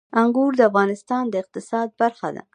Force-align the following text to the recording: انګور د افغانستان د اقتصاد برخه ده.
انګور 0.21 0.51
د 0.57 0.61
افغانستان 0.69 1.23
د 1.29 1.33
اقتصاد 1.43 1.87
برخه 2.01 2.29
ده. 2.35 2.43